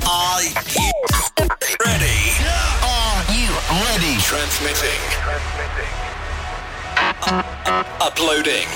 Are 0.00 0.40
you 0.42 0.90
ready? 1.84 2.32
Are 2.80 3.20
you 3.28 3.52
ready? 3.68 4.16
Transmitting. 4.24 5.02
Uh, 6.96 7.84
uploading. 8.00 8.66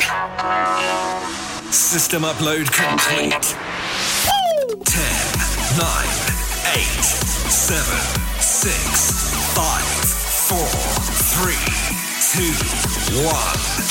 System 1.72 2.22
upload 2.22 2.70
complete. 2.70 3.32
10, 4.84 5.00
9, 5.78 5.96
8, 6.76 6.84
7, 6.84 7.80
6, 8.38 9.56
5, 9.56 9.84
4, 10.52 10.58
3, 11.40 11.56
2, 12.36 13.24
1. 13.24 13.34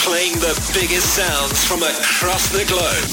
Playing 0.06 0.34
the 0.34 0.54
biggest 0.80 1.16
sounds 1.16 1.66
from 1.66 1.82
across 1.82 2.50
the 2.50 2.66
globe. 2.66 3.10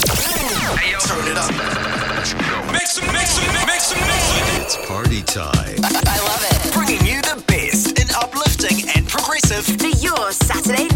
Turn 1.00 1.28
it 1.28 1.38
up. 1.38 2.71
Make 2.92 3.04
some, 3.04 3.14
make 3.14 3.26
some, 3.26 3.66
make 3.66 3.80
some 3.80 4.00
noise. 4.00 4.60
It's 4.60 4.76
party 4.86 5.22
time. 5.22 5.80
I 5.82 6.18
love 6.28 6.44
it. 6.44 6.74
Bringing 6.74 7.00
you 7.06 7.22
the 7.22 7.42
best 7.46 7.98
in 7.98 8.06
uplifting 8.14 8.86
and 8.94 9.08
progressive. 9.08 9.64
For 9.64 9.88
your 9.96 10.30
Saturday 10.30 10.91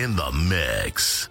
in 0.00 0.16
the 0.16 0.32
mix. 0.32 1.29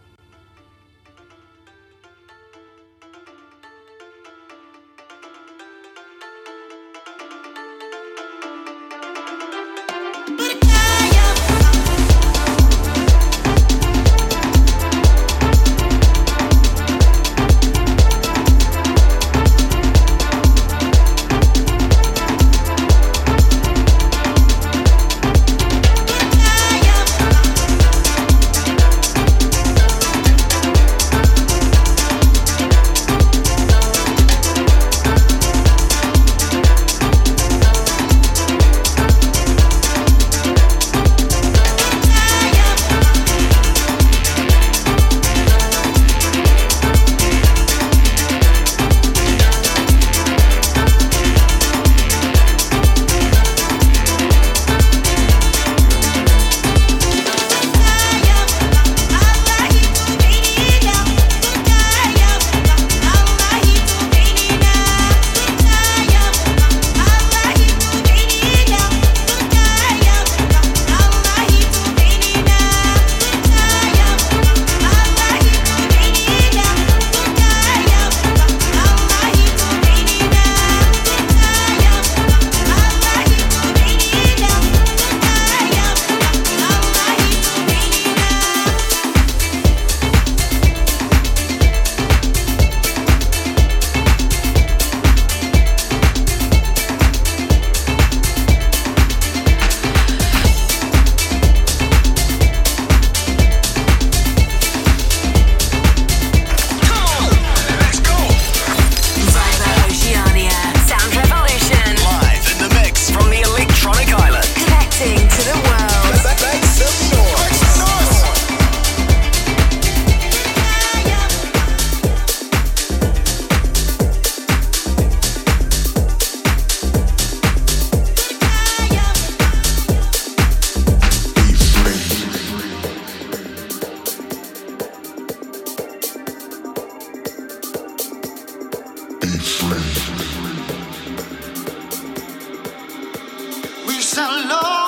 Hate 144.16 144.79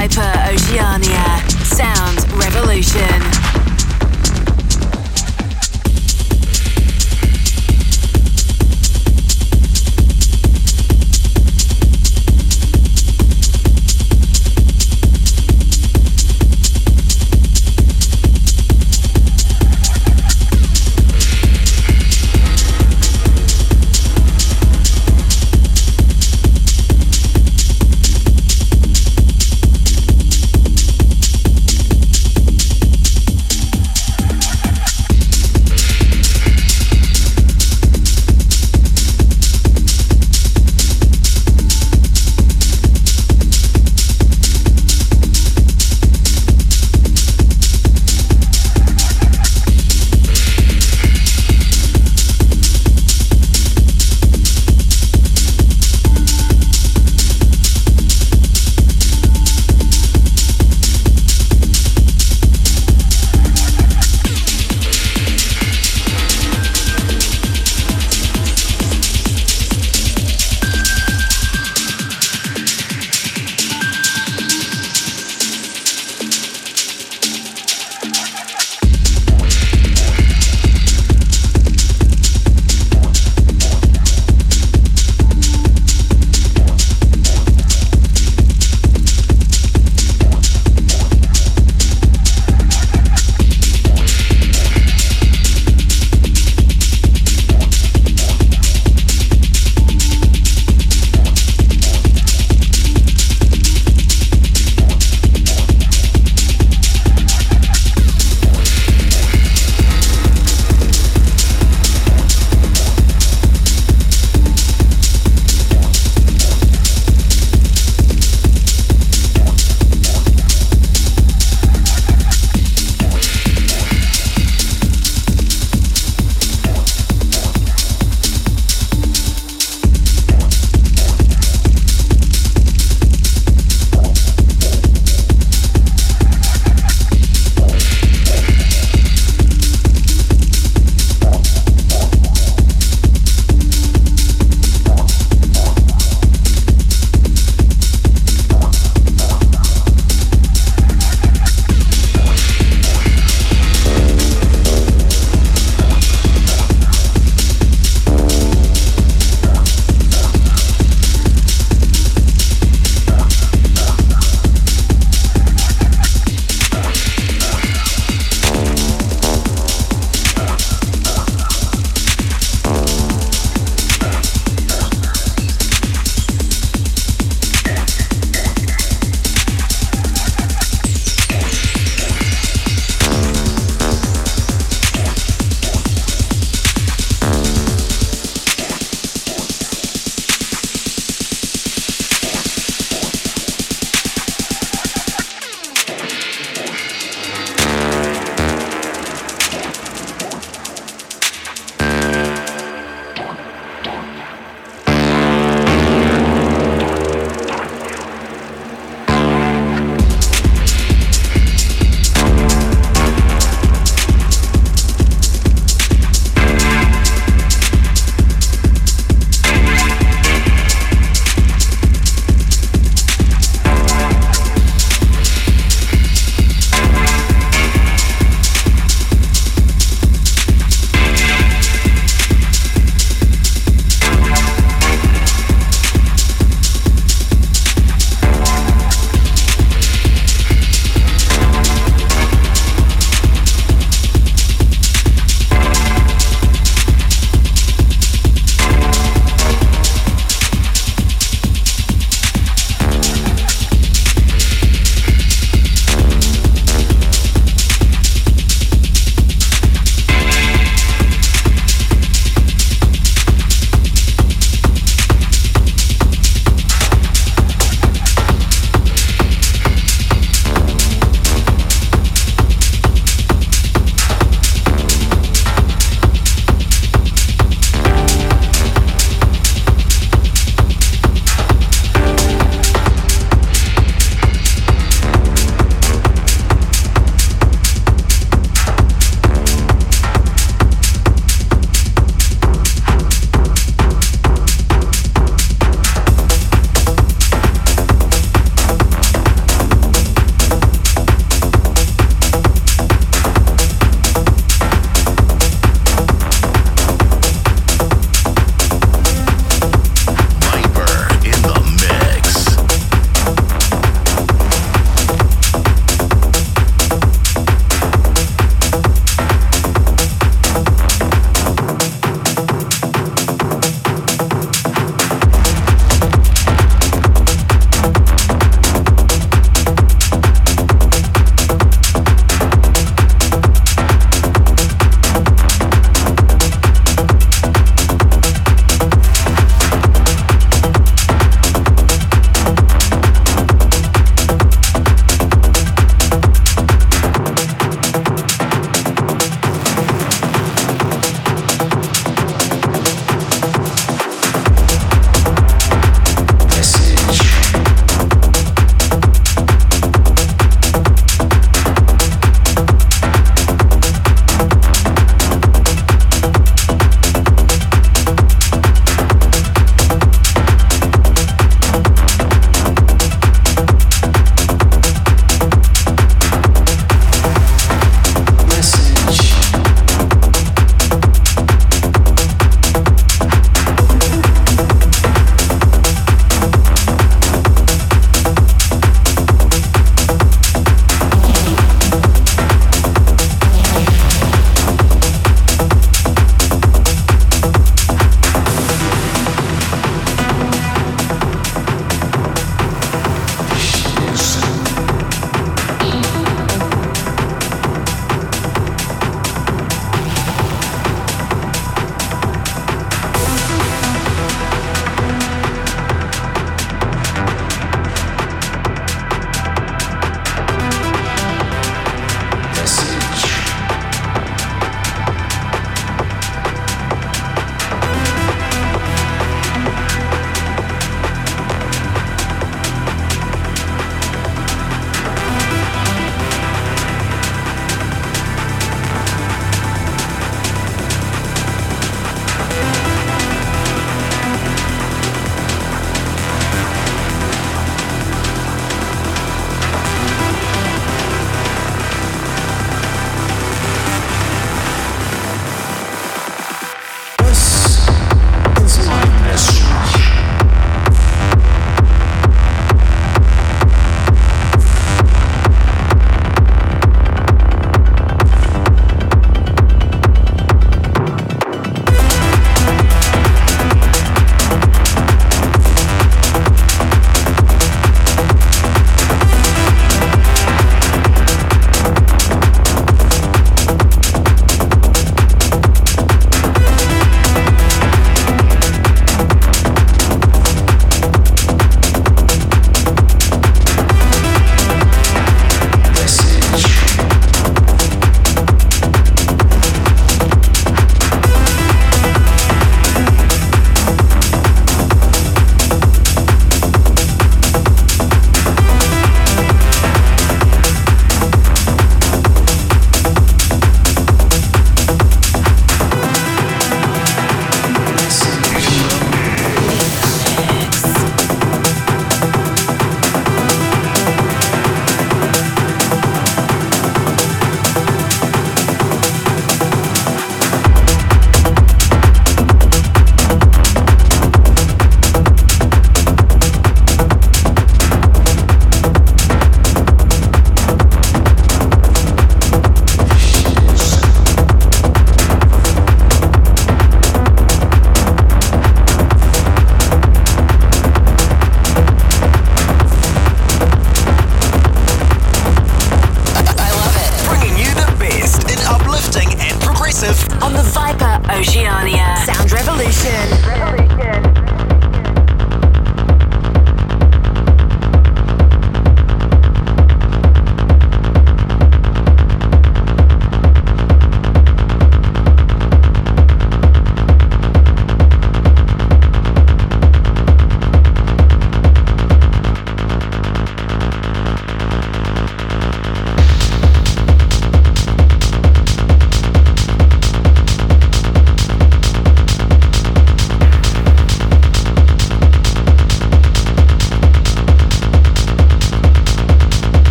Viper 0.00 0.32
Oceania. 0.48 1.42
Sound 1.62 2.32
Revolution. 2.32 3.39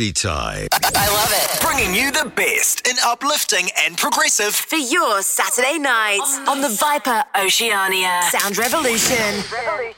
Party 0.00 0.12
time. 0.12 0.66
I 0.72 1.08
love 1.12 1.30
it. 1.30 1.60
Bringing 1.60 1.94
you 1.94 2.10
the 2.10 2.30
best 2.30 2.88
in 2.88 2.96
uplifting 3.04 3.68
and 3.84 3.98
progressive. 3.98 4.54
For 4.54 4.76
your 4.76 5.20
Saturday 5.22 5.78
nights 5.78 6.38
on 6.48 6.62
the 6.62 6.70
Viper 6.70 7.22
Oceania 7.36 8.22
Sound 8.30 8.56
Revolution. 8.56 9.16
Revolution. 9.16 9.52
Revolution. 9.52 9.89